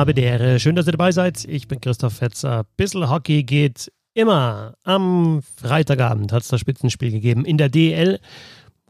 Habe 0.00 0.14
der 0.14 0.58
Schön, 0.58 0.76
dass 0.76 0.86
ihr 0.86 0.92
dabei 0.92 1.12
seid. 1.12 1.44
Ich 1.44 1.68
bin 1.68 1.78
Christoph 1.78 2.14
Fetzer. 2.14 2.64
Bissl 2.78 3.10
Hockey 3.10 3.42
geht 3.42 3.92
immer. 4.14 4.72
Am 4.82 5.42
Freitagabend 5.56 6.32
hat 6.32 6.40
es 6.40 6.48
das 6.48 6.58
Spitzenspiel 6.58 7.10
gegeben 7.10 7.44
in 7.44 7.58
der 7.58 7.68
DL. 7.68 8.18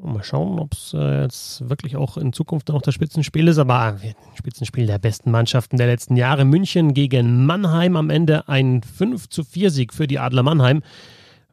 Mal 0.01 0.23
schauen, 0.23 0.61
ob 0.61 0.73
es 0.73 0.95
äh, 0.95 1.23
jetzt 1.23 1.69
wirklich 1.69 1.97
auch 1.97 2.17
in 2.17 2.33
Zukunft 2.33 2.69
noch 2.69 2.81
das 2.81 2.95
Spitzenspiel 2.95 3.49
ist. 3.49 3.59
Aber 3.59 3.81
ein 3.81 4.15
Spitzenspiel 4.37 4.87
der 4.87 5.01
besten 5.01 5.33
Mannschaften 5.33 5.79
der 5.79 5.89
letzten 5.89 6.15
Jahre. 6.15 6.45
München 6.45 6.95
gegen 6.95 7.45
Mannheim 7.45 7.97
am 7.97 8.09
Ende 8.09 8.47
ein 8.49 8.81
5 8.85 9.29
zu 9.29 9.43
4 9.43 9.73
Sieg 9.73 9.93
für 9.93 10.07
die 10.07 10.21
Adler 10.21 10.45
Mannheim. 10.45 10.81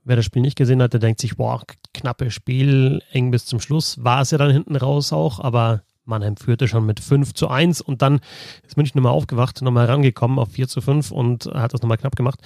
Wer 0.03 0.17
das 0.17 0.25
Spiel 0.25 0.43
nicht 0.43 0.55
gesehen 0.55 0.83
hat, 0.83 0.93
der 0.93 0.99
denkt 0.99 1.19
sich, 1.19 1.35
boah, 1.35 1.63
knappe 1.95 2.29
Spiel, 2.29 3.01
eng 3.11 3.31
bis 3.31 3.47
zum 3.47 3.59
Schluss. 3.59 4.03
War 4.03 4.21
es 4.21 4.29
ja 4.29 4.37
dann 4.37 4.51
hinten 4.51 4.75
raus 4.75 5.11
auch, 5.11 5.39
aber 5.39 5.81
Mannheim 6.07 6.37
führte 6.37 6.67
schon 6.67 6.85
mit 6.85 6.99
5 6.99 7.33
zu 7.33 7.49
1 7.49 7.81
und 7.81 8.01
dann 8.01 8.19
ist 8.65 8.77
München 8.77 8.97
nochmal 8.97 9.13
aufgewacht, 9.13 9.61
nochmal 9.61 9.85
rangekommen 9.85 10.39
auf 10.39 10.51
4 10.51 10.67
zu 10.67 10.81
5 10.81 11.11
und 11.11 11.45
hat 11.53 11.73
das 11.73 11.81
nochmal 11.81 11.97
knapp 11.97 12.15
gemacht. 12.15 12.39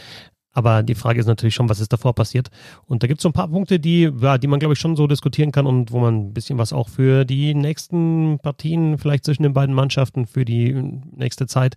Aber 0.53 0.83
die 0.83 0.95
Frage 0.95 1.19
ist 1.19 1.27
natürlich 1.27 1.55
schon, 1.55 1.69
was 1.69 1.79
ist 1.79 1.93
davor 1.93 2.13
passiert? 2.13 2.49
Und 2.85 3.03
da 3.03 3.07
gibt 3.07 3.19
es 3.19 3.23
so 3.23 3.29
ein 3.29 3.33
paar 3.33 3.47
Punkte, 3.47 3.79
die, 3.79 4.11
ja, 4.19 4.37
die 4.37 4.47
man, 4.47 4.59
glaube 4.59 4.73
ich, 4.73 4.79
schon 4.79 4.97
so 4.97 5.07
diskutieren 5.07 5.51
kann 5.51 5.65
und 5.65 5.91
wo 5.91 5.99
man 5.99 6.15
ein 6.15 6.33
bisschen 6.33 6.57
was 6.57 6.73
auch 6.73 6.89
für 6.89 7.23
die 7.23 7.53
nächsten 7.53 8.37
Partien, 8.39 8.97
vielleicht 8.97 9.23
zwischen 9.23 9.43
den 9.43 9.53
beiden 9.53 9.73
Mannschaften, 9.73 10.25
für 10.25 10.43
die 10.43 10.73
nächste 10.73 11.47
Zeit 11.47 11.75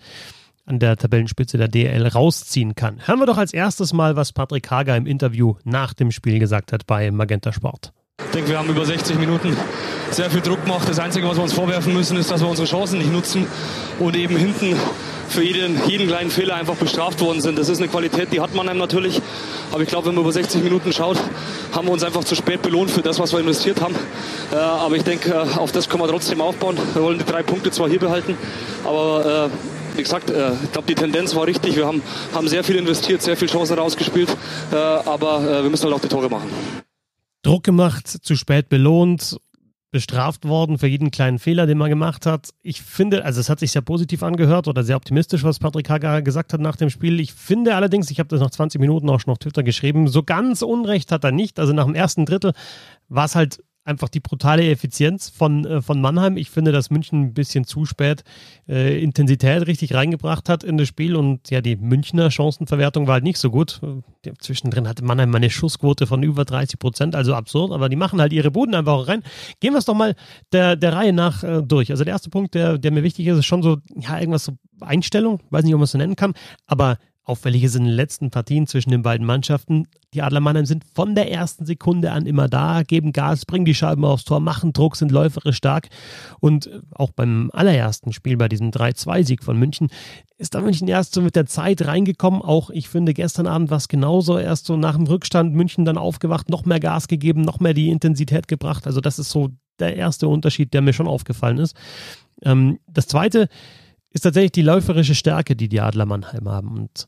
an 0.66 0.78
der 0.78 0.97
Tabellenspitze 0.97 1.59
der 1.59 1.69
DL 1.69 2.06
rausziehen 2.06 2.75
kann. 2.75 3.06
Hören 3.06 3.20
wir 3.20 3.27
doch 3.27 3.39
als 3.39 3.53
erstes 3.53 3.92
mal, 3.92 4.16
was 4.16 4.33
Patrick 4.33 4.70
Hager 4.70 4.97
im 4.97 5.06
Interview 5.06 5.55
nach 5.64 5.92
dem 5.92 6.11
Spiel 6.11 6.39
gesagt 6.39 6.73
hat 6.73 6.86
bei 6.86 7.11
Magenta 7.11 7.53
Sport. 7.53 7.92
Ich 8.34 8.39
denke, 8.41 8.51
wir 8.51 8.59
haben 8.59 8.69
über 8.69 8.84
60 8.84 9.17
Minuten 9.19 9.57
sehr 10.11 10.29
viel 10.29 10.41
Druck 10.41 10.65
gemacht. 10.65 10.89
Das 10.89 10.98
Einzige, 10.98 11.29
was 11.29 11.37
wir 11.37 11.43
uns 11.45 11.53
vorwerfen 11.53 11.95
müssen, 11.95 12.17
ist, 12.17 12.31
dass 12.31 12.41
wir 12.41 12.48
unsere 12.48 12.67
Chancen 12.67 12.98
nicht 12.98 13.12
nutzen 13.12 13.47
und 14.01 14.17
eben 14.17 14.37
hinten 14.37 14.77
für 15.29 15.43
jeden, 15.43 15.81
jeden 15.89 16.09
kleinen 16.09 16.31
Fehler 16.31 16.55
einfach 16.55 16.75
bestraft 16.75 17.20
worden 17.20 17.41
sind. 17.41 17.59
Das 17.59 17.69
ist 17.69 17.79
eine 17.79 17.87
Qualität, 17.87 18.33
die 18.33 18.41
hat 18.41 18.53
Mannheim 18.55 18.79
natürlich. 18.79 19.20
Aber 19.70 19.83
ich 19.83 19.89
glaube, 19.89 20.09
wenn 20.09 20.15
man 20.15 20.25
über 20.25 20.33
60 20.33 20.65
Minuten 20.65 20.92
schaut, 20.92 21.17
haben 21.73 21.87
wir 21.87 21.92
uns 21.92 22.03
einfach 22.03 22.25
zu 22.25 22.35
spät 22.35 22.62
belohnt 22.62 22.91
für 22.91 23.03
das, 23.03 23.20
was 23.20 23.33
wir 23.33 23.41
investiert 23.41 23.81
haben. 23.81 23.95
Äh, 24.53 24.57
aber 24.57 24.97
ich 24.97 25.05
denke, 25.05 25.31
äh, 25.31 25.59
auf 25.59 25.70
das 25.70 25.89
können 25.89 26.03
wir 26.03 26.09
trotzdem 26.09 26.41
aufbauen. 26.41 26.77
Wir 26.92 27.03
wollen 27.03 27.19
die 27.19 27.25
drei 27.25 27.42
Punkte 27.42 27.70
zwar 27.70 27.89
hier 27.89 28.01
behalten, 28.01 28.37
aber 28.85 29.48
äh, 29.51 29.97
wie 29.97 30.03
gesagt, 30.03 30.29
ich 30.29 30.73
glaube, 30.73 30.89
die 30.89 30.97
Tendenz 30.97 31.37
war 31.37 31.47
richtig. 31.47 31.77
Wir 31.77 31.87
haben, 31.87 32.03
haben 32.35 32.48
sehr 32.48 32.65
viel 32.65 32.75
investiert, 32.75 33.23
sehr 33.23 33.37
viele 33.37 33.53
Chancen 33.53 33.79
rausgespielt. 33.79 34.29
aber 34.73 35.62
wir 35.62 35.70
müssen 35.70 35.85
halt 35.85 35.95
auch 35.95 36.01
die 36.01 36.09
Tore 36.09 36.29
machen. 36.29 36.51
Druck 37.45 37.62
gemacht, 37.62 38.09
zu 38.09 38.37
spät 38.37 38.69
belohnt 38.69 39.37
bestraft 39.95 40.48
worden 40.48 40.77
für 40.77 40.89
jeden 40.89 41.12
kleinen 41.12 41.39
Fehler, 41.39 41.67
den 41.67 41.78
man 41.78 41.89
gemacht 41.89 42.27
hat. 42.27 42.51
Ich 42.62 42.83
finde, 42.83 43.25
also 43.25 43.39
es 43.39 43.48
hat 43.48 43.61
sich 43.61 43.70
sehr 43.70 43.81
positiv 43.81 44.25
angehört 44.25 44.67
oder 44.67 44.83
sehr 44.83 44.97
optimistisch, 44.97 45.45
was 45.45 45.61
Patrick 45.61 45.89
Hager 45.89 46.20
gesagt 46.20 46.53
hat 46.53 46.61
nach 46.61 46.75
dem 46.75 46.91
Spiel. 46.91 47.20
Ich 47.20 47.33
finde 47.33 47.77
allerdings, 47.77 48.11
ich 48.11 48.19
habe 48.19 48.28
das 48.28 48.41
nach 48.41 48.51
20 48.51 48.81
Minuten 48.81 49.09
auch 49.09 49.20
schon 49.20 49.31
auf 49.31 49.39
Twitter 49.39 49.62
geschrieben, 49.62 50.09
so 50.09 50.25
ganz 50.25 50.62
Unrecht 50.62 51.12
hat 51.12 51.23
er 51.23 51.31
nicht. 51.31 51.61
Also 51.61 51.73
nach 51.73 51.84
dem 51.84 51.95
ersten 51.95 52.27
Drittel 52.27 52.55
war 53.09 53.27
es 53.27 53.36
halt 53.36 53.62
einfach 53.84 54.08
die 54.08 54.20
brutale 54.20 54.68
Effizienz 54.68 55.28
von, 55.28 55.64
äh, 55.64 55.82
von 55.82 56.00
Mannheim. 56.00 56.36
Ich 56.36 56.50
finde, 56.50 56.72
dass 56.72 56.90
München 56.90 57.22
ein 57.22 57.34
bisschen 57.34 57.64
zu 57.64 57.84
spät 57.84 58.24
äh, 58.68 59.02
Intensität 59.02 59.66
richtig 59.66 59.94
reingebracht 59.94 60.48
hat 60.48 60.64
in 60.64 60.78
das 60.78 60.88
Spiel 60.88 61.16
und 61.16 61.50
ja, 61.50 61.60
die 61.60 61.77
Münchner 61.77 62.30
Chancenverwertung 62.30 63.06
war 63.06 63.14
halt 63.14 63.24
nicht 63.24 63.38
so 63.38 63.50
gut. 63.50 63.80
Äh, 63.82 64.32
zwischendrin 64.38 64.88
hatte 64.88 65.05
Mannheim 65.05 65.34
eine 65.34 65.50
Schussquote 65.50 66.06
von 66.06 66.22
über 66.22 66.44
30 66.44 66.78
Prozent, 66.78 67.14
also 67.14 67.34
absurd, 67.34 67.72
aber 67.72 67.88
die 67.88 67.96
machen 67.96 68.20
halt 68.20 68.33
ihre 68.33 68.50
Buden 68.50 68.74
einfach 68.74 68.94
auch 68.94 69.08
rein. 69.08 69.23
Gehen 69.61 69.74
wir 69.74 69.78
es 69.78 69.84
doch 69.84 69.94
mal 69.94 70.14
der, 70.52 70.77
der 70.77 70.94
Reihe 70.94 71.12
nach 71.12 71.44
äh, 71.44 71.62
durch. 71.62 71.90
Also 71.90 72.05
der 72.05 72.12
erste 72.12 72.30
Punkt, 72.30 72.55
der, 72.55 72.78
der 72.78 72.90
mir 72.90 73.02
wichtig 73.02 73.27
ist, 73.27 73.39
ist 73.39 73.46
schon 73.46 73.62
so, 73.62 73.78
ja, 73.96 74.18
irgendwas 74.18 74.44
so 74.44 74.52
Einstellung, 74.80 75.40
weiß 75.50 75.64
nicht, 75.64 75.74
ob 75.74 75.78
man 75.78 75.84
es 75.84 75.92
so 75.92 75.98
nennen 75.98 76.17
kann, 76.17 76.34
aber 76.67 76.98
Auffällig 77.27 77.64
ist 77.64 77.74
in 77.74 77.85
den 77.85 77.92
letzten 77.92 78.30
Partien 78.30 78.67
zwischen 78.67 78.90
den 78.90 79.02
beiden 79.02 79.27
Mannschaften, 79.27 79.86
die 80.12 80.23
Adler 80.23 80.40
Mannheim 80.40 80.67
sind 80.67 80.85
von 80.95 81.14
der 81.14 81.33
ersten 81.33 81.67
Sekunde 81.67 82.12
an 82.12 82.27
immer 82.27 82.48
da, 82.48 82.83
geben 82.83 83.12
Gas, 83.12 83.46
bringen 83.46 83.64
die 83.64 83.74
Scheiben 83.74 84.05
aufs 84.05 84.24
Tor, 84.24 84.40
machen 84.40 84.73
Druck, 84.73 84.96
sind 84.96 85.11
läuferisch 85.11 85.57
stark. 85.57 85.89
Und 86.39 86.70
auch 86.95 87.11
beim 87.11 87.51
allerersten 87.52 88.12
Spiel, 88.12 88.36
bei 88.36 88.48
diesem 88.48 88.70
3-2-Sieg 88.70 89.42
von 89.42 89.58
München, 89.58 89.89
ist 90.36 90.55
da 90.55 90.61
München 90.61 90.86
erst 90.86 91.14
so 91.14 91.23
mit 91.23 91.35
der 91.35 91.46
Zeit 91.46 91.86
reingekommen. 91.86 92.42
Auch 92.42 92.70
ich 92.70 92.89
finde, 92.89 93.14
gestern 93.14 93.46
Abend 93.46 93.70
war 93.70 93.79
es 93.79 93.89
genauso. 93.89 94.39
Erst 94.39 94.67
so 94.67 94.77
nach 94.77 94.96
dem 94.96 95.06
Rückstand 95.06 95.55
München 95.55 95.85
dann 95.85 95.98
aufgewacht, 95.98 96.51
noch 96.51 96.64
mehr 96.64 96.80
Gas 96.80 97.08
gegeben, 97.08 97.41
noch 97.41 97.58
mehr 97.58 97.74
die 97.74 97.89
Intensität 97.89 98.46
gebracht. 98.46 98.86
Also 98.86 99.01
das 99.01 99.18
ist 99.18 99.30
so 99.30 99.51
der 99.80 99.96
erste 99.96 100.29
Unterschied, 100.29 100.74
der 100.74 100.83
mir 100.83 100.92
schon 100.92 101.08
aufgefallen 101.08 101.58
ist. 101.58 101.74
Ähm, 102.42 102.79
das 102.86 103.08
zweite, 103.08 103.48
ist 104.14 104.23
tatsächlich 104.23 104.52
die 104.52 104.63
läuferische 104.63 105.14
Stärke, 105.14 105.57
die 105.57 105.69
die 105.69 105.80
Adler 105.80 106.07
Mannheim 106.07 106.48
haben. 106.48 106.79
Und 106.79 107.07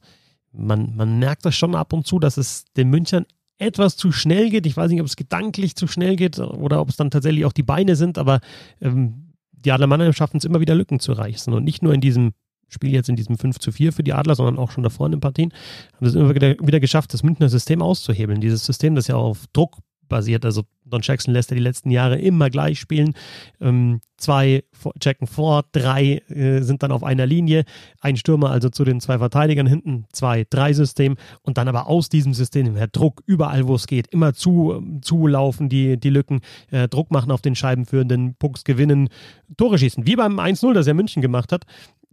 man, 0.52 0.94
man 0.96 1.18
merkt 1.18 1.46
das 1.46 1.54
schon 1.54 1.74
ab 1.74 1.92
und 1.92 2.06
zu, 2.06 2.18
dass 2.18 2.36
es 2.36 2.64
den 2.76 2.90
Münchnern 2.90 3.24
etwas 3.58 3.96
zu 3.96 4.12
schnell 4.12 4.50
geht. 4.50 4.66
Ich 4.66 4.76
weiß 4.76 4.90
nicht, 4.90 5.00
ob 5.00 5.06
es 5.06 5.16
gedanklich 5.16 5.76
zu 5.76 5.86
schnell 5.86 6.16
geht 6.16 6.38
oder 6.38 6.80
ob 6.80 6.90
es 6.90 6.96
dann 6.96 7.10
tatsächlich 7.10 7.44
auch 7.44 7.52
die 7.52 7.62
Beine 7.62 7.96
sind, 7.96 8.18
aber 8.18 8.40
ähm, 8.82 9.32
die 9.52 9.72
Adler 9.72 9.86
Mannheim 9.86 10.12
schaffen 10.12 10.36
es 10.38 10.44
immer 10.44 10.60
wieder 10.60 10.74
Lücken 10.74 11.00
zu 11.00 11.12
reißen. 11.12 11.52
Und 11.54 11.64
nicht 11.64 11.82
nur 11.82 11.94
in 11.94 12.00
diesem 12.00 12.32
Spiel 12.68 12.90
jetzt 12.90 13.08
in 13.08 13.16
diesem 13.16 13.38
5 13.38 13.60
zu 13.60 13.70
4 13.70 13.92
für 13.92 14.02
die 14.02 14.12
Adler, 14.12 14.34
sondern 14.34 14.58
auch 14.58 14.72
schon 14.72 14.82
davor 14.82 15.06
in 15.06 15.12
den 15.12 15.20
Partien, 15.20 15.52
haben 15.94 16.06
es 16.06 16.14
immer 16.16 16.34
wieder 16.34 16.80
geschafft, 16.80 17.14
das 17.14 17.22
Münchner 17.22 17.48
System 17.48 17.80
auszuhebeln. 17.80 18.40
Dieses 18.40 18.66
System, 18.66 18.96
das 18.96 19.06
ja 19.06 19.14
auf 19.14 19.46
Druck 19.52 19.78
basiert. 20.08 20.44
Also 20.44 20.62
Don 20.84 21.00
Jackson 21.02 21.34
lässt 21.34 21.50
er 21.50 21.56
die 21.56 21.62
letzten 21.62 21.90
Jahre 21.90 22.18
immer 22.18 22.48
gleich 22.50 22.78
spielen. 22.78 23.14
Ähm, 23.60 24.00
zwei 24.16 24.64
checken 25.00 25.26
vor, 25.26 25.64
drei 25.72 26.22
äh, 26.28 26.60
sind 26.62 26.82
dann 26.82 26.92
auf 26.92 27.02
einer 27.02 27.26
Linie. 27.26 27.64
Ein 28.00 28.16
Stürmer 28.16 28.50
also 28.50 28.70
zu 28.70 28.84
den 28.84 29.00
zwei 29.00 29.18
Verteidigern 29.18 29.66
hinten, 29.66 30.06
zwei, 30.12 30.46
drei 30.48 30.72
System 30.72 31.16
und 31.42 31.58
dann 31.58 31.68
aber 31.68 31.88
aus 31.88 32.08
diesem 32.08 32.34
System 32.34 32.76
her 32.76 32.86
Druck 32.86 33.22
überall, 33.26 33.66
wo 33.66 33.74
es 33.74 33.86
geht, 33.86 34.06
immer 34.08 34.32
zu, 34.34 34.82
zulaufen, 35.02 35.68
die, 35.68 35.98
die 35.98 36.10
Lücken, 36.10 36.40
äh, 36.70 36.88
Druck 36.88 37.10
machen 37.10 37.30
auf 37.30 37.42
den 37.42 37.54
Scheibenführenden, 37.54 38.36
Pucks 38.38 38.64
gewinnen, 38.64 39.08
Tore 39.56 39.78
schießen. 39.78 40.06
Wie 40.06 40.16
beim 40.16 40.38
1-0, 40.38 40.72
das 40.72 40.86
er 40.86 40.94
München 40.94 41.22
gemacht 41.22 41.52
hat 41.52 41.66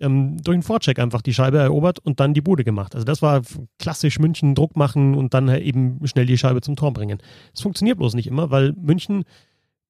ähm, 0.03 0.37
durch 0.43 0.55
einen 0.55 0.63
Vorcheck 0.63 0.99
einfach 0.99 1.21
die 1.21 1.33
Scheibe 1.33 1.57
erobert 1.57 1.99
und 1.99 2.19
dann 2.19 2.33
die 2.33 2.41
Bude 2.41 2.63
gemacht. 2.63 2.93
Also 2.93 3.05
das 3.05 3.21
war 3.21 3.41
klassisch 3.79 4.19
München 4.19 4.55
Druck 4.55 4.75
machen 4.75 5.15
und 5.15 5.33
dann 5.33 5.49
eben 5.49 5.99
schnell 6.05 6.25
die 6.25 6.37
Scheibe 6.37 6.61
zum 6.61 6.75
Tor 6.75 6.93
bringen. 6.93 7.19
Das 7.51 7.61
funktioniert 7.61 7.97
bloß 7.97 8.13
nicht 8.13 8.27
immer, 8.27 8.51
weil 8.51 8.73
München 8.73 9.23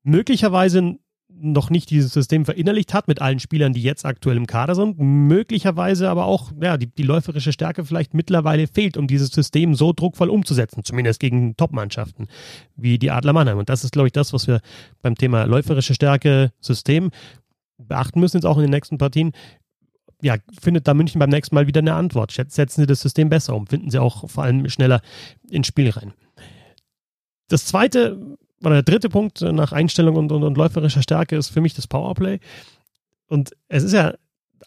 möglicherweise 0.04 0.98
noch 1.36 1.70
nicht 1.70 1.90
dieses 1.90 2.14
System 2.14 2.46
verinnerlicht 2.46 2.94
hat 2.94 3.08
mit 3.08 3.22
allen 3.22 3.40
Spielern, 3.40 3.74
die 3.74 3.82
jetzt 3.82 4.06
aktuell 4.06 4.38
im 4.38 4.48
Kader 4.48 4.76
sind. 4.76 5.00
Möglicherweise 5.00 6.10
aber 6.10 6.26
auch 6.26 6.52
ja, 6.62 6.78
die, 6.78 6.88
die 6.88 7.04
läuferische 7.04 7.52
Stärke 7.52 7.86
vielleicht 7.86 8.14
mittlerweile 8.14 8.68
fehlt, 8.68 8.98
um 8.98 9.08
dieses 9.08 9.30
System 9.30 9.74
so 9.74 9.94
druckvoll 9.94 10.30
umzusetzen, 10.30 10.84
zumindest 10.84 11.20
gegen 11.20 11.56
Top-Mannschaften 11.58 12.28
wie 12.76 13.00
die 13.00 13.12
Adler 13.12 13.34
Mannheim. 13.34 13.58
Und 13.58 13.70
das 13.70 13.84
ist, 13.84 13.94
glaube 13.94 14.08
ich, 14.08 14.14
das, 14.14 14.34
was 14.34 14.48
wir 14.48 14.62
beim 15.02 15.16
Thema 15.16 15.46
läuferische 15.46 15.94
Stärke, 15.94 16.52
System 16.60 17.10
beachten 17.78 18.20
müssen, 18.20 18.38
jetzt 18.38 18.46
auch 18.46 18.58
in 18.58 18.64
den 18.64 18.72
nächsten 18.72 18.98
Partien 18.98 19.32
ja, 20.24 20.38
findet 20.60 20.88
da 20.88 20.94
München 20.94 21.20
beim 21.20 21.30
nächsten 21.30 21.54
Mal 21.54 21.68
wieder 21.68 21.80
eine 21.80 21.94
Antwort. 21.94 22.32
Setzen 22.32 22.82
sie 22.82 22.88
das 22.88 23.02
System 23.02 23.30
besser 23.30 23.56
um, 23.56 23.68
finden 23.68 23.92
sie 23.92 24.00
auch 24.00 24.30
vor 24.30 24.44
allem 24.44 24.68
schneller 24.70 25.02
ins 25.50 25.68
Spiel 25.68 25.90
rein. 25.90 26.14
Das 27.50 27.66
zweite 27.66 28.38
oder 28.62 28.76
der 28.76 28.84
dritte 28.84 29.10
Punkt 29.10 29.42
nach 29.42 29.74
Einstellung 29.74 30.16
und, 30.16 30.32
und, 30.32 30.44
und 30.44 30.58
läuferischer 30.58 31.02
Stärke 31.02 31.36
ist 31.36 31.50
für 31.50 31.60
mich 31.60 31.74
das 31.74 31.88
Powerplay. 31.88 32.40
Und 33.28 33.52
es 33.68 33.84
ist 33.84 33.92
ja 33.92 34.14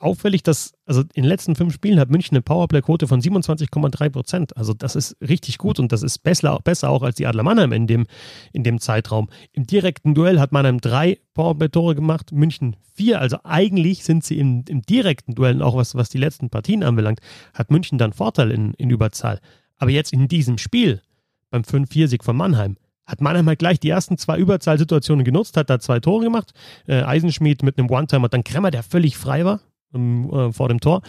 auffällig, 0.01 0.43
dass, 0.43 0.75
also 0.84 1.01
in 1.01 1.23
den 1.23 1.25
letzten 1.25 1.57
fünf 1.57 1.75
Spielen 1.75 1.99
hat 1.99 2.11
München 2.11 2.37
eine 2.37 2.43
Powerplay-Quote 2.43 3.07
von 3.07 3.21
27,3 3.21 4.10
Prozent. 4.10 4.57
Also 4.57 4.75
das 4.75 4.97
ist 4.97 5.16
richtig 5.21 5.59
gut 5.59 5.78
und 5.78 5.93
das 5.93 6.03
ist 6.03 6.19
besser, 6.19 6.59
besser 6.63 6.91
auch 6.91 7.03
als 7.03 7.16
die 7.16 7.27
Adler 7.27 7.43
Mannheim 7.43 7.72
in 7.72 7.87
dem, 7.87 8.07
in 8.53 8.63
dem 8.63 8.81
Zeitraum. 8.81 9.28
Im 9.53 9.66
direkten 9.66 10.15
Duell 10.15 10.41
hat 10.41 10.53
Mannheim 10.53 10.81
drei 10.81 11.19
Powerplay-Tore 11.34 11.95
gemacht, 11.95 12.33
München 12.33 12.77
vier. 12.95 13.21
Also 13.21 13.39
eigentlich 13.45 14.04
sind 14.04 14.25
sie 14.25 14.39
im, 14.39 14.65
im 14.69 14.83
direkten 14.83 15.34
Duell, 15.34 15.63
auch 15.63 15.77
was, 15.77 15.95
was 15.95 16.09
die 16.09 16.19
letzten 16.19 16.51
Partien 16.51 16.83
anbelangt, 16.83 17.21
hat 17.54 17.71
München 17.71 17.98
dann 17.98 18.13
Vorteil 18.13 18.51
in, 18.51 18.75
in 18.75 18.91
Überzahl. 18.91 19.41
Aber 19.78 19.91
jetzt 19.91 20.13
in 20.13 20.28
diesem 20.28 20.59
Spiel, 20.59 21.03
beim 21.51 21.63
5-4-Sieg 21.63 22.25
von 22.25 22.37
Mannheim, 22.37 22.77
hat 23.07 23.21
Mannheim 23.21 23.47
halt 23.47 23.60
gleich 23.60 23.78
die 23.78 23.89
ersten 23.89 24.19
zwei 24.19 24.37
Überzahlsituationen 24.39 25.25
genutzt, 25.25 25.57
hat 25.57 25.71
da 25.71 25.78
zwei 25.78 26.01
Tore 26.01 26.25
gemacht. 26.25 26.53
Äh, 26.87 27.03
Eisenschmied 27.03 27.63
mit 27.63 27.78
einem 27.78 27.89
One-Time 27.89 28.25
und 28.25 28.34
dann 28.34 28.45
Kremmer, 28.45 28.71
der 28.71 28.83
völlig 28.83 29.16
frei 29.16 29.45
war 29.45 29.60
äh, 29.97 30.53
vor 30.53 30.69
dem 30.69 30.81
Tor. 30.81 31.03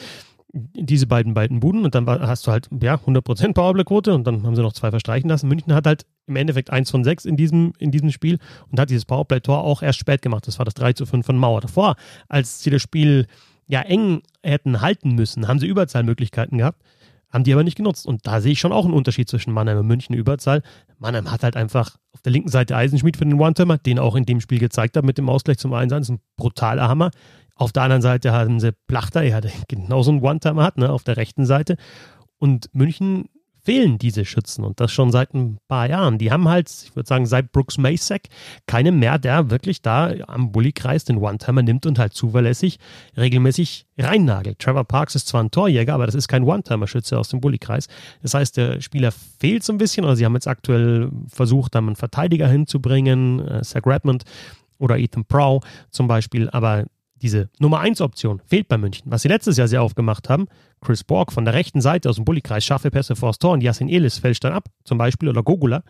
Diese 0.54 1.08
beiden 1.08 1.34
beiden 1.34 1.60
Buden 1.60 1.84
und 1.84 1.94
dann 1.94 2.08
war, 2.08 2.22
hast 2.22 2.48
du 2.48 2.52
halt 2.52 2.70
ja 2.82 2.96
100% 2.96 3.54
Powerplay-Quote 3.54 4.14
und 4.14 4.26
dann 4.26 4.44
haben 4.44 4.56
sie 4.56 4.62
noch 4.62 4.74
zwei 4.74 4.90
verstreichen 4.90 5.30
lassen. 5.30 5.50
München 5.50 5.74
hat 5.74 5.86
halt 5.86 6.06
im 6.26 6.36
Endeffekt 6.36 6.72
1 6.72 6.90
von 6.90 7.04
6 7.04 7.26
in 7.26 7.36
diesem, 7.36 7.74
in 7.80 7.92
diesem 7.92 8.12
Spiel 8.12 8.40
und 8.72 8.80
hat 8.80 8.90
dieses 8.90 9.06
Powerplay-Tor 9.06 9.64
auch 9.64 9.84
erst 9.84 10.00
spät 10.00 10.22
gemacht. 10.22 10.48
Das 10.48 10.58
war 10.58 10.66
das 10.66 10.74
3 10.76 10.94
zu 10.94 11.06
5 11.06 11.26
von 11.26 11.38
Mauer. 11.38 11.62
Davor, 11.62 11.96
als 12.30 12.64
sie 12.64 12.70
das 12.70 12.82
Spiel 12.82 13.28
ja 13.68 13.82
eng 13.82 14.22
hätten 14.42 14.82
halten 14.82 15.16
müssen, 15.16 15.48
haben 15.48 15.60
sie 15.60 15.68
Überzahlmöglichkeiten 15.68 16.58
gehabt 16.58 16.82
haben 17.30 17.44
die 17.44 17.54
aber 17.54 17.64
nicht 17.64 17.78
genutzt. 17.78 18.06
Und 18.06 18.26
da 18.26 18.42
sehe 18.42 18.54
ich 18.54 18.60
schon 18.60 18.72
auch 18.72 18.86
einen 18.86 18.94
Unterschied 18.94 19.30
zwischen 19.30 19.54
Mannheim 19.54 19.80
und 19.80 19.88
München 19.88 20.16
Überzahl. 20.16 20.62
Mannheim 21.00 21.32
hat 21.32 21.44
halt 21.44 21.56
einfach 21.56 21.98
auf 22.14 22.22
der 22.22 22.32
linken 22.32 22.50
Seite 22.50 22.76
Eisenschmied 22.76 23.18
für 23.18 23.26
den 23.26 23.40
One-Timer, 23.40 23.78
den 23.78 24.00
auch 24.00 24.16
in 24.16 24.26
dem 24.26 24.42
Spiel 24.42 24.60
gezeigt 24.60 24.98
hat 24.98 25.06
mit 25.06 25.18
dem 25.18 25.30
Ausgleich 25.30 25.58
zum 25.58 25.74
1 25.74 25.90
Das 25.92 26.02
ist 26.04 26.10
ein 26.10 26.20
brutaler 26.38 26.88
Hammer. 26.88 27.12
Auf 27.58 27.72
der 27.72 27.84
anderen 27.84 28.02
Seite 28.02 28.32
haben 28.32 28.60
sie 28.60 28.74
Plachter, 28.88 29.24
er 29.24 29.36
hatte 29.36 29.52
genauso 29.68 30.12
einen 30.12 30.22
One-Timer 30.22 30.64
hat, 30.64 30.78
ne, 30.78 30.92
auf 30.92 31.04
der 31.04 31.18
rechten 31.18 31.46
Seite. 31.46 31.78
Und 32.38 32.70
München 32.74 33.30
fehlen 33.68 33.98
diese 33.98 34.24
Schützen 34.24 34.64
und 34.64 34.80
das 34.80 34.94
schon 34.94 35.12
seit 35.12 35.34
ein 35.34 35.58
paar 35.68 35.90
Jahren. 35.90 36.18
Die 36.18 36.32
haben 36.32 36.48
halt, 36.48 36.72
ich 36.86 36.96
würde 36.96 37.06
sagen, 37.06 37.26
seit 37.26 37.52
Brooks 37.52 37.78
Masek 37.78 38.30
keine 38.66 38.94
mehr, 38.94 39.20
der 39.20 39.50
wirklich 39.50 39.82
da 39.82 40.10
am 40.28 40.54
Bullykreis 40.54 41.04
den 41.04 41.18
One-Timer 41.18 41.64
nimmt 41.64 41.86
und 41.86 42.00
halt 42.00 42.14
zuverlässig 42.14 42.80
regelmäßig 43.18 43.86
reinnagelt. 43.98 44.60
Trevor 44.60 44.86
Parks 44.86 45.16
ist 45.16 45.28
zwar 45.28 45.44
ein 45.44 45.52
Torjäger, 45.52 45.96
aber 45.96 46.06
das 46.06 46.16
ist 46.16 46.30
kein 46.30 46.44
One-Timer-Schütze 46.44 47.20
aus 47.20 47.28
dem 47.28 47.42
Bullykreis. 47.42 47.90
Das 48.22 48.36
heißt, 48.36 48.56
der 48.56 48.80
Spieler 48.80 49.12
fehlt 49.12 49.66
so 49.66 49.74
ein 49.74 49.78
bisschen 49.78 50.06
oder 50.06 50.16
sie 50.16 50.24
haben 50.24 50.36
jetzt 50.36 50.48
aktuell 50.48 51.12
versucht, 51.28 51.76
da 51.76 51.80
einen 51.80 51.98
Verteidiger 51.98 52.48
hinzubringen, 52.48 53.46
äh, 53.46 53.64
Zach 53.64 53.86
Redmond 53.86 54.24
oder 54.80 54.98
Ethan 54.98 55.26
Prow 55.26 55.62
zum 55.92 56.08
Beispiel, 56.08 56.50
aber 56.52 56.86
diese 57.22 57.50
Nummer 57.60 57.80
1 57.80 58.02
Option 58.02 58.42
fehlt 58.46 58.68
bei 58.68 58.78
München. 58.78 59.04
Was 59.10 59.24
sie 59.24 59.28
letztes 59.28 59.58
Jahr 59.58 59.68
sehr 59.68 59.82
aufgemacht 59.82 60.30
haben, 60.30 60.48
Chris 60.82 61.04
Borg 61.04 61.32
von 61.32 61.46
der 61.46 61.54
rechten 61.54 61.82
Seite 61.82 62.10
aus 62.10 62.16
dem 62.16 62.26
Bullykreis, 62.26 62.64
scharfe 62.64 62.92
Pässe 62.92 63.16
vors 63.16 63.40
Tor 63.40 63.54
und 63.54 63.62
Yasin 63.62 63.90
Elis 63.90 64.20
fällt 64.20 64.44
dann 64.44 64.54
ab, 64.54 64.66
zum 64.84 64.98
Beispiel, 64.98 65.30
oder 65.30 65.44
Gogula. 65.44 65.84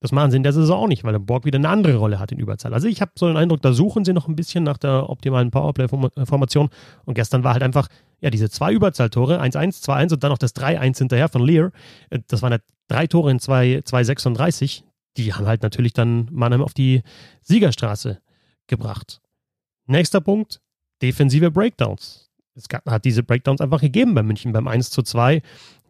Das 0.00 0.12
machen 0.12 0.30
sie 0.30 0.36
in 0.36 0.42
der 0.42 0.52
Saison 0.52 0.84
auch 0.84 0.88
nicht, 0.88 1.04
weil 1.04 1.12
der 1.12 1.18
Borg 1.18 1.46
wieder 1.46 1.58
eine 1.58 1.68
andere 1.68 1.96
Rolle 1.96 2.18
hat 2.18 2.30
in 2.30 2.38
Überzahl. 2.38 2.74
Also 2.74 2.86
ich 2.86 3.00
habe 3.00 3.12
so 3.16 3.26
den 3.26 3.36
Eindruck, 3.36 3.62
da 3.62 3.72
suchen 3.72 4.04
sie 4.04 4.12
noch 4.12 4.28
ein 4.28 4.36
bisschen 4.36 4.62
nach 4.62 4.76
der 4.76 5.08
optimalen 5.08 5.50
Powerplay-Formation. 5.50 6.68
Und 7.06 7.14
gestern 7.14 7.44
war 7.44 7.54
halt 7.54 7.62
einfach, 7.62 7.88
ja, 8.20 8.30
diese 8.30 8.50
zwei 8.50 8.72
Überzahltore, 8.72 9.40
1-1, 9.40 9.82
2-1 9.82 10.12
und 10.12 10.22
dann 10.22 10.30
noch 10.30 10.38
das 10.38 10.54
3-1 10.54 10.98
hinterher 10.98 11.28
von 11.28 11.42
Lear. 11.42 11.72
Äh, 12.10 12.20
das 12.28 12.42
waren 12.42 12.52
halt 12.52 12.62
drei 12.88 13.06
Tore 13.06 13.30
in 13.30 13.38
2-36. 13.38 14.82
Die 15.16 15.32
haben 15.32 15.46
halt 15.46 15.62
natürlich 15.62 15.94
dann 15.94 16.28
Mannheim 16.30 16.62
auf 16.62 16.74
die 16.74 17.02
Siegerstraße 17.42 18.20
gebracht. 18.66 19.22
Nächster 19.86 20.20
Punkt, 20.20 20.60
defensive 21.02 21.50
Breakdowns. 21.50 22.30
Es 22.54 22.68
gab, 22.68 22.84
hat 22.86 23.04
diese 23.04 23.22
Breakdowns 23.22 23.60
einfach 23.60 23.80
gegeben 23.80 24.14
bei 24.14 24.22
München 24.22 24.52
beim 24.52 24.66
1 24.66 24.90
zu 24.90 25.02
2 25.02 25.42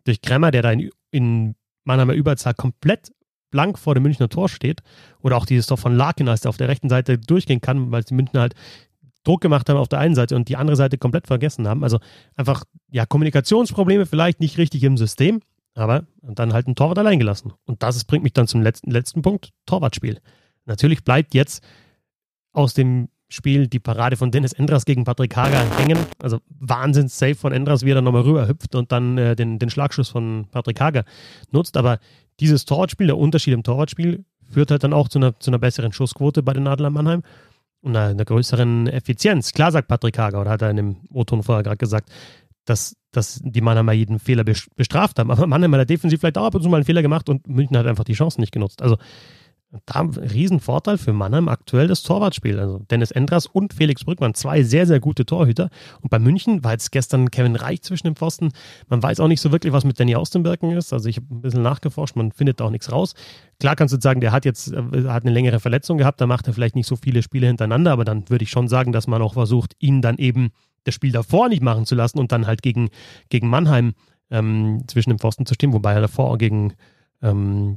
durch 0.05 0.21
Kremmer, 0.21 0.51
der 0.51 0.63
da 0.63 0.73
in, 0.73 0.91
in 1.11 1.55
Mannheimer 1.85 2.15
Überzahl 2.15 2.55
komplett 2.55 3.13
blank 3.51 3.79
vor 3.79 3.95
dem 3.95 4.03
Münchner 4.03 4.29
Tor 4.29 4.49
steht. 4.49 4.83
Oder 5.21 5.37
auch 5.37 5.47
dieses 5.47 5.67
Tor 5.67 5.79
von 5.79 5.97
Larkin, 5.97 6.29
als 6.29 6.41
der 6.41 6.49
auf 6.49 6.57
der 6.57 6.69
rechten 6.69 6.89
Seite 6.89 7.19
durchgehen 7.19 7.61
kann, 7.61 7.91
weil 7.93 8.03
die 8.03 8.15
Münchner 8.15 8.41
halt 8.41 8.55
Druck 9.25 9.41
gemacht 9.41 9.69
haben 9.69 9.77
auf 9.77 9.89
der 9.89 9.99
einen 9.99 10.15
Seite 10.15 10.37
und 10.37 10.49
die 10.49 10.57
andere 10.57 10.77
Seite 10.77 10.99
komplett 10.99 11.27
vergessen 11.27 11.67
haben. 11.67 11.83
Also 11.83 11.99
einfach, 12.37 12.65
ja, 12.91 13.07
Kommunikationsprobleme 13.07 14.07
vielleicht 14.07 14.41
nicht 14.41 14.59
richtig 14.59 14.85
im 14.85 14.97
System, 14.97 15.41
aber 15.75 16.07
dann 16.23 16.53
halt 16.53 16.69
ein 16.69 16.75
Torwart 16.75 16.99
allein 16.99 17.19
gelassen. 17.19 17.53
Und 17.65 17.83
das 17.83 18.05
bringt 18.05 18.25
mich 18.25 18.33
dann 18.33 18.47
zum 18.47 18.63
letzten, 18.63 18.91
letzten 18.91 19.23
Punkt, 19.23 19.51
Torwartspiel. 19.67 20.21
Natürlich 20.65 21.05
bleibt 21.05 21.35
jetzt 21.35 21.65
aus 22.53 22.75
dem 22.75 23.09
Spiel 23.29 23.67
die 23.67 23.81
Parade 23.81 24.17
von 24.17 24.31
Dennis 24.31 24.53
Endras 24.53 24.85
gegen 24.85 25.05
Patrick 25.05 25.37
Hager 25.37 25.65
hängen. 25.79 25.99
Also 26.23 26.39
Wahnsinns-Safe 26.61 27.35
von 27.35 27.53
Endras, 27.53 27.85
wie 27.85 27.91
er 27.91 27.97
dann 27.97 28.05
nochmal 28.05 28.23
rüber 28.23 28.47
hüpft 28.47 28.75
und 28.75 28.93
dann 28.93 29.19
äh, 29.19 29.35
den, 29.35 29.59
den 29.59 29.69
Schlagschuss 29.69 30.09
von 30.09 30.47
Patrick 30.51 30.81
Hager 30.81 31.05
nutzt. 31.51 31.77
Aber 31.77 31.99
dieses 32.39 32.65
Torwartspiel, 32.65 33.09
der 33.09 33.19
Unterschied 33.19 33.55
im 33.55 33.63
Torwartspiel, 33.63 34.25
führt 34.49 34.71
halt 34.71 34.85
dann 34.85 34.93
auch 34.93 35.09
zu 35.09 35.19
einer, 35.19 35.39
zu 35.41 35.51
einer 35.51 35.59
besseren 35.59 35.93
Schussquote 35.93 36.43
bei 36.43 36.53
den 36.53 36.69
Adler 36.69 36.91
Mannheim 36.91 37.23
und 37.81 37.97
einer, 37.97 38.11
einer 38.11 38.25
größeren 38.25 38.87
Effizienz. 38.87 39.53
Klar 39.53 39.73
sagt 39.73 39.89
Patrick 39.89 40.19
Hager, 40.19 40.41
oder 40.41 40.51
hat 40.51 40.63
er 40.63 40.71
in 40.71 40.77
dem 40.77 40.97
O-Ton 41.11 41.43
vorher 41.43 41.65
gerade 41.65 41.77
gesagt, 41.79 42.11
dass, 42.65 42.97
dass 43.13 43.41
die 43.43 43.61
Mannheimer 43.61 43.93
jeden 43.93 44.19
Fehler 44.19 44.45
bestraft 44.45 45.19
haben. 45.19 45.31
Aber 45.31 45.47
Mannheim 45.47 45.75
hat 45.75 45.89
defensiv 45.89 46.21
vielleicht 46.21 46.39
auch 46.39 46.47
ab 46.47 46.55
und 46.55 46.63
zu 46.63 46.69
mal 46.69 46.79
einen 46.79 46.85
Fehler 46.85 47.03
gemacht 47.03 47.29
und 47.29 47.47
München 47.49 47.77
hat 47.77 47.87
einfach 47.87 48.05
die 48.05 48.15
Chancen 48.15 48.41
nicht 48.41 48.53
genutzt. 48.53 48.83
Also 48.83 48.99
da 49.85 50.01
ein 50.01 50.11
Riesenvorteil 50.11 50.97
für 50.97 51.13
Mannheim 51.13 51.49
aktuell 51.49 51.89
das 51.89 52.03
Torwartspiel. 52.03 52.59
Also 52.59 52.79
Dennis 52.91 53.11
Endras 53.11 53.47
und 53.47 53.75
Felix 53.75 54.05
Brückmann, 54.05 54.35
zwei 54.35 54.63
sehr, 54.63 54.87
sehr 54.87 55.01
gute 55.01 55.27
Torhüter. 55.27 55.71
Und 56.01 56.11
bei 56.11 56.19
München 56.19 56.63
war 56.65 56.73
jetzt 56.73 56.93
gestern 56.93 57.31
Kevin 57.31 57.57
Reich 57.57 57.83
zwischen 57.83 58.07
den 58.07 58.17
Pfosten. 58.17 58.53
Man 58.89 59.03
weiß 59.03 59.21
auch 59.21 59.29
nicht 59.29 59.41
so 59.41 59.53
wirklich, 59.53 59.73
was 59.73 59.85
mit 59.85 59.99
Danny 59.99 60.15
Austenbergen 60.15 60.71
ist. 60.71 60.93
Also 60.93 61.09
ich 61.09 61.17
habe 61.17 61.27
ein 61.31 61.43
bisschen 61.43 61.63
nachgeforscht, 61.63 62.17
man 62.17 62.33
findet 62.33 62.61
da 62.61 62.65
auch 62.65 62.71
nichts 62.71 62.91
raus. 62.93 63.15
Klar 63.59 63.77
kannst 63.77 63.95
du 63.95 64.01
sagen, 64.01 64.21
der 64.21 64.33
hat 64.33 64.45
jetzt 64.45 64.73
äh, 64.73 65.05
hat 65.09 65.25
eine 65.25 65.33
längere 65.33 65.61
Verletzung 65.61 65.99
gehabt, 65.99 66.21
da 66.21 66.27
macht 66.27 66.47
er 66.47 66.55
vielleicht 66.55 66.77
nicht 66.77 66.87
so 66.87 66.97
viele 66.97 67.23
Spiele 67.23 67.47
hintereinander, 67.47 67.93
aber 67.93 68.05
dann 68.05 68.29
würde 68.29 68.45
ich 68.45 68.51
schon 68.51 68.69
sagen, 68.69 68.93
dass 68.93 69.07
man 69.07 69.23
auch 69.23 69.35
versucht, 69.35 69.75
ihn 69.79 70.01
dann 70.01 70.17
eben 70.19 70.51
das 70.85 70.95
Spiel 70.95 71.13
davor 71.13 71.49
nicht 71.49 71.63
machen 71.63 71.87
zu 71.87 71.95
lassen 71.95 72.19
und 72.19 72.33
dann 72.33 72.47
halt 72.47 72.63
gegen, 72.63 72.89
gegen 73.29 73.49
Mannheim 73.49 73.95
ähm, 74.31 74.85
zwischen 74.87 75.11
den 75.11 75.19
Pfosten 75.19 75.47
zu 75.47 75.55
stehen, 75.55 75.73
wobei 75.73 75.95
er 75.95 76.01
davor 76.01 76.39
gegen 76.39 76.75
ähm, 77.23 77.77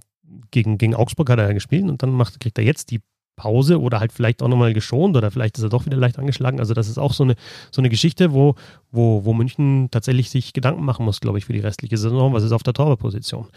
gegen, 0.52 0.78
gegen 0.78 0.96
Augsburg 0.96 1.30
hat 1.30 1.40
er 1.40 1.48
ja 1.48 1.54
gespielt 1.54 1.90
und 1.90 2.04
dann 2.04 2.12
macht, 2.12 2.40
kriegt 2.40 2.58
er 2.58 2.64
jetzt 2.64 2.92
die 2.92 3.02
Pause 3.40 3.80
oder 3.80 4.02
halt 4.02 4.12
vielleicht 4.12 4.44
auch 4.44 4.50
nochmal 4.50 4.74
geschont 4.74 5.16
oder 5.16 5.32
vielleicht 5.32 5.58
ist 5.58 5.64
er 5.64 5.70
doch 5.70 5.86
wieder 5.86 5.96
leicht 5.96 6.20
angeschlagen. 6.20 6.60
Also 6.60 6.74
das 6.74 6.90
ist 6.90 6.98
auch 6.98 7.14
so 7.14 7.24
eine, 7.24 7.36
so 7.72 7.82
eine 7.82 7.90
Geschichte, 7.90 8.34
wo, 8.34 8.56
wo, 8.92 9.24
wo 9.24 9.34
München 9.34 9.88
tatsächlich 9.92 10.30
sich 10.30 10.52
Gedanken 10.52 10.84
machen 10.84 11.06
muss, 11.06 11.22
glaube 11.22 11.38
ich, 11.38 11.46
für 11.46 11.54
die 11.54 11.62
restliche 11.62 11.98
Saison. 11.98 12.34
Was 12.34 12.44
ist 12.44 12.52
auf 12.52 12.64
der 12.64 12.74
Torwartposition? 12.74 13.48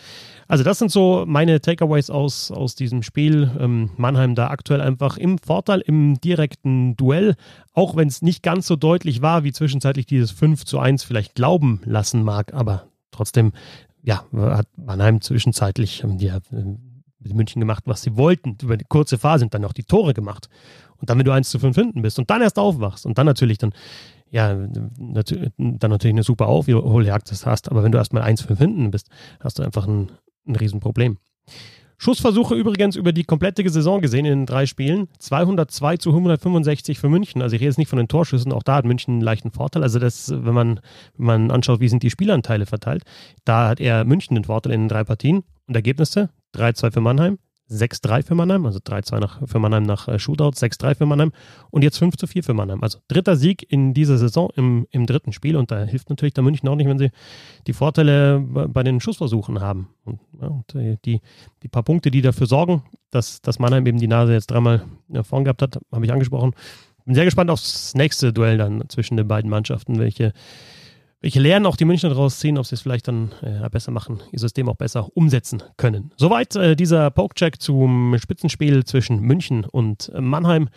Also 0.47 0.63
das 0.63 0.79
sind 0.79 0.93
so 0.93 1.25
meine 1.27 1.61
Takeaways 1.61 2.11
aus, 2.11 2.53
aus 2.53 2.77
diesem 2.77 3.03
Spiel. 3.03 3.51
Ähm, 3.59 3.91
Mannheim 3.97 4.37
da 4.37 4.49
aktuell 4.49 4.81
einfach 4.81 5.17
im 5.17 5.39
Vorteil 5.39 5.81
im 5.81 6.21
direkten 6.21 6.97
Duell, 6.97 7.35
auch 7.73 7.97
wenn 7.97 8.07
es 8.07 8.23
nicht 8.23 8.45
ganz 8.45 8.69
so 8.69 8.77
deutlich 8.77 9.21
war, 9.21 9.43
wie 9.43 9.53
zwischenzeitlich 9.53 10.07
dieses 10.07 10.31
5 10.31 10.65
zu 10.65 10.79
1 10.79 11.03
vielleicht 11.03 11.35
glauben 11.35 11.81
lassen 11.85 12.23
mag, 12.23 12.55
aber 12.55 12.85
trotzdem 13.11 13.53
ja, 14.03 14.25
hat 14.33 14.67
Mannheim 14.77 15.21
zwischenzeitlich, 15.21 16.03
haben 16.03 16.19
die 16.19 16.27
ja 16.27 16.37
äh, 16.37 16.77
mit 17.19 17.35
München 17.35 17.61
gemacht, 17.61 17.85
was 17.87 18.03
sie 18.03 18.17
wollten. 18.17 18.57
Über 18.63 18.77
die 18.77 18.85
kurze 18.85 19.19
Phase 19.19 19.41
sind 19.41 19.55
dann 19.55 19.65
auch 19.65 19.73
die 19.73 19.85
Tore 19.85 20.15
gemacht. 20.15 20.49
Und 20.97 21.11
dann, 21.11 21.19
wenn 21.19 21.25
du 21.25 21.33
1 21.33 21.51
zu 21.51 21.59
5 21.59 21.75
hinten 21.75 22.03
bist 22.03 22.19
und 22.19 22.31
dann 22.31 22.43
erst 22.43 22.59
aufwachst 22.59 23.07
und 23.07 23.19
dann 23.19 23.27
natürlich 23.27 23.59
dann, 23.59 23.73
ja, 24.31 24.55
nat 24.99 25.35
dann 25.57 25.91
natürlich 25.91 26.15
eine 26.15 26.23
super 26.23 26.47
Aufholjagd 26.47 27.33
hast, 27.45 27.71
aber 27.71 27.83
wenn 27.83 27.93
du 27.93 27.99
erst 27.99 28.13
mal 28.13 28.23
1 28.23 28.41
zu 28.41 28.47
5 28.47 28.59
hinten 28.59 28.91
bist, 28.91 29.09
hast 29.41 29.59
du 29.59 29.63
einfach 29.63 29.87
ein, 29.87 30.13
ein 30.47 30.57
Riesenproblem. 30.57 31.19
Schussversuche 32.03 32.57
übrigens 32.57 32.97
über 32.97 33.13
die 33.13 33.23
komplette 33.23 33.69
Saison 33.71 34.01
gesehen 34.01 34.25
in 34.25 34.41
den 34.41 34.47
drei 34.47 34.67
Spielen. 34.67 35.07
202 35.21 35.99
zu 35.99 36.11
165 36.11 36.99
für 36.99 37.09
München. 37.09 37.41
Also 37.43 37.55
ich 37.55 37.61
rede 37.61 37.69
jetzt 37.69 37.79
nicht 37.79 37.87
von 37.87 37.97
den 37.97 38.09
Torschüssen, 38.09 38.53
auch 38.53 38.65
da 38.65 38.75
hat 38.75 38.85
München 38.85 39.13
einen 39.13 39.21
leichten 39.21 39.53
Vorteil. 39.53 39.85
Also 39.85 40.01
das, 40.01 40.29
wenn 40.35 40.53
man, 40.53 40.81
wenn 41.17 41.27
man 41.27 41.51
anschaut, 41.53 41.79
wie 41.79 41.87
sind 41.87 42.03
die 42.03 42.11
Spielanteile 42.11 42.67
verteilt, 42.67 43.05
da 43.45 43.69
hat 43.69 43.79
er 43.79 44.05
München 44.05 44.35
den 44.35 44.43
Vorteil 44.43 44.73
in 44.73 44.81
den 44.81 44.89
drei 44.89 45.05
Partien. 45.05 45.45
Und 45.69 45.77
Ergebnisse 45.77 46.31
3-2 46.57 46.91
für 46.91 47.01
Mannheim, 47.01 47.39
6-3 47.77 48.25
für 48.25 48.35
Mannheim, 48.35 48.67
also 48.67 48.79
3-2 48.79 49.47
für 49.47 49.59
Mannheim 49.59 49.83
nach 49.83 50.09
äh, 50.09 50.19
Shootout, 50.19 50.51
6-3 50.51 50.97
für 50.97 51.07
Mannheim 51.07 51.33
und 51.71 51.83
jetzt 51.83 52.01
5-4 52.01 52.43
für 52.43 52.55
Mannheim. 52.55 52.83
Also 52.83 52.99
dritter 53.09 53.37
Sieg 53.37 53.65
in 53.71 53.95
dieser 53.95 54.19
Saison 54.19 54.51
im, 54.57 54.87
im 54.91 55.07
dritten 55.07 55.33
Spiel 55.33 55.57
und 55.57 55.71
da 55.71 55.85
hilft 55.85 56.11
natürlich 56.11 56.35
der 56.35 56.45
München 56.45 56.69
auch 56.69 56.77
nicht, 56.77 56.89
wenn 56.89 56.99
sie 56.99 57.11
die 57.67 57.73
Vorteile 57.73 58.41
bei 58.41 58.83
den 58.83 59.01
Schussversuchen 59.01 59.61
haben. 59.61 59.89
Und, 60.05 60.21
ja, 60.41 60.49
und 60.49 60.75
die, 61.05 61.21
die 61.63 61.69
paar 61.69 61.83
Punkte, 61.83 62.11
die 62.11 62.23
dafür 62.23 62.47
sorgen, 62.47 62.83
dass, 63.11 63.41
dass 63.43 63.59
Mannheim 63.59 63.87
eben 63.87 63.99
die 63.99 64.09
Nase 64.09 64.33
jetzt 64.33 64.51
dreimal 64.51 64.85
vorn 65.23 65.45
gehabt 65.45 65.63
hat, 65.63 65.79
habe 65.93 66.05
ich 66.05 66.13
angesprochen. 66.13 66.55
Bin 67.05 67.15
sehr 67.15 67.25
gespannt 67.25 67.51
aufs 67.51 67.95
nächste 67.95 68.33
Duell 68.33 68.59
dann 68.59 68.89
zwischen 68.89 69.17
den 69.17 69.27
beiden 69.27 69.51
Mannschaften, 69.51 69.99
welche 69.99 70.33
welche 71.23 71.41
Lehren 71.41 71.67
auch 71.67 71.77
die 71.77 71.85
Münchner 71.85 72.09
daraus 72.09 72.41
ziehen, 72.41 72.59
ob 72.59 72.67
sie 72.67 72.75
es 72.75 72.83
vielleicht 72.83 73.07
dann 73.07 73.31
äh, 73.43 73.69
besser 73.71 73.93
machen, 73.93 74.21
ihr 74.33 74.41
System 74.41 74.69
auch 74.69 74.75
besser 74.75 75.09
umsetzen 75.15 75.63
können. 75.77 76.13
Soweit 76.17 76.57
äh, 76.57 76.75
dieser 76.75 77.11
Pokecheck 77.11 77.61
zum 77.61 78.19
Spitzenspiel 78.19 78.85
zwischen 78.85 79.21
München 79.21 79.65
und 79.65 80.11
äh, 80.15 80.21
Mannheim. 80.21 80.69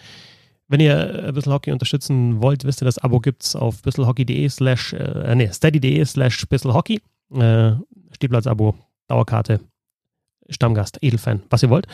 Wenn 0.67 0.79
ihr 0.79 1.25
ein 1.27 1.33
bisschen 1.33 1.51
Hockey 1.51 1.71
unterstützen 1.71 2.41
wollt, 2.41 2.63
wisst 2.63 2.81
ihr, 2.81 2.85
das 2.85 2.97
Abo 2.97 3.19
gibt 3.19 3.43
es 3.43 3.55
auf 3.55 3.81
bisselhockey.de 3.81 4.47
slash, 4.49 4.93
äh, 4.93 5.35
nee, 5.35 5.49
steady.de 5.51 6.05
slash 6.05 6.47
bisselhockey. 6.47 7.01
Äh, 7.33 7.73
Stehplatz-Abo, 8.13 8.75
Dauerkarte, 9.07 9.59
Stammgast, 10.49 10.99
Edelfan, 11.01 11.43
was 11.49 11.63
ihr 11.63 11.69
wollt. 11.69 11.87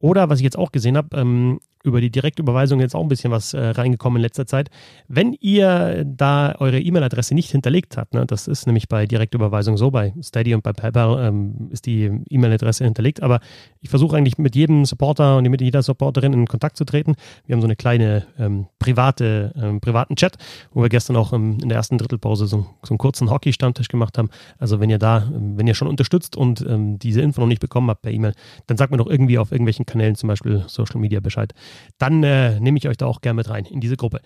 Oder 0.00 0.28
was 0.28 0.38
ich 0.40 0.44
jetzt 0.44 0.58
auch 0.58 0.72
gesehen 0.72 0.96
habe, 0.96 1.16
ähm, 1.16 1.60
über 1.84 2.00
die 2.00 2.10
Direktüberweisung 2.10 2.80
jetzt 2.80 2.94
auch 2.94 3.02
ein 3.02 3.08
bisschen 3.08 3.30
was 3.30 3.54
äh, 3.54 3.60
reingekommen 3.60 4.16
in 4.18 4.22
letzter 4.22 4.46
Zeit. 4.46 4.70
Wenn 5.06 5.32
ihr 5.40 6.04
da 6.04 6.54
eure 6.58 6.80
E-Mail-Adresse 6.80 7.34
nicht 7.34 7.50
hinterlegt 7.50 7.96
habt, 7.96 8.14
ne, 8.14 8.26
das 8.26 8.48
ist 8.48 8.66
nämlich 8.66 8.88
bei 8.88 9.06
Direktüberweisung 9.06 9.76
so, 9.76 9.90
bei 9.90 10.12
Steady 10.22 10.54
und 10.54 10.62
bei 10.62 10.72
PayPal 10.72 11.26
ähm, 11.26 11.68
ist 11.70 11.86
die 11.86 12.10
E-Mail-Adresse 12.28 12.84
hinterlegt, 12.84 13.22
aber 13.22 13.40
ich 13.80 13.90
versuche 13.90 14.16
eigentlich 14.16 14.38
mit 14.38 14.56
jedem 14.56 14.84
Supporter 14.84 15.36
und 15.36 15.48
mit 15.48 15.60
jeder 15.60 15.82
Supporterin 15.82 16.32
in 16.32 16.46
Kontakt 16.46 16.76
zu 16.76 16.84
treten. 16.84 17.14
Wir 17.46 17.54
haben 17.54 17.60
so 17.60 17.66
eine 17.66 17.76
kleine 17.76 18.26
ähm, 18.38 18.66
private, 18.78 19.54
ähm, 19.56 19.80
privaten 19.80 20.16
Chat, 20.16 20.36
wo 20.72 20.82
wir 20.82 20.88
gestern 20.88 21.16
auch 21.16 21.32
ähm, 21.32 21.58
in 21.62 21.68
der 21.68 21.76
ersten 21.76 21.98
Drittelpause 21.98 22.46
so, 22.46 22.66
so 22.82 22.90
einen 22.90 22.98
kurzen 22.98 23.30
Hockey-Stammtisch 23.30 23.88
gemacht 23.88 24.18
haben. 24.18 24.30
Also 24.58 24.80
wenn 24.80 24.90
ihr 24.90 24.98
da, 24.98 25.28
wenn 25.32 25.66
ihr 25.66 25.74
schon 25.74 25.88
unterstützt 25.88 26.36
und 26.36 26.64
ähm, 26.68 26.98
diese 26.98 27.20
Info 27.20 27.40
noch 27.40 27.48
nicht 27.48 27.60
bekommen 27.60 27.88
habt 27.90 28.02
per 28.02 28.12
E-Mail, 28.12 28.34
dann 28.66 28.76
sagt 28.76 28.90
mir 28.90 28.98
doch 28.98 29.06
irgendwie 29.06 29.38
auf 29.38 29.52
irgendwelchen 29.52 29.86
Kanälen, 29.86 30.14
zum 30.16 30.28
Beispiel 30.28 30.64
Social 30.66 31.00
Media 31.00 31.20
Bescheid 31.20 31.54
dann 31.98 32.22
äh, 32.22 32.58
nehme 32.60 32.78
ich 32.78 32.88
euch 32.88 32.96
da 32.96 33.06
auch 33.06 33.20
gerne 33.20 33.36
mit 33.36 33.50
rein 33.50 33.64
in 33.64 33.80
diese 33.80 33.96
Gruppe. 33.96 34.20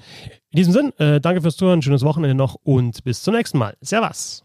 In 0.50 0.56
diesem 0.56 0.72
Sinn, 0.72 0.92
äh, 0.98 1.20
danke 1.20 1.42
fürs 1.42 1.56
Zuhören, 1.56 1.82
schönes 1.82 2.02
Wochenende 2.02 2.34
noch 2.34 2.56
und 2.62 3.02
bis 3.04 3.22
zum 3.22 3.34
nächsten 3.34 3.58
Mal. 3.58 3.76
Servus. 3.80 4.44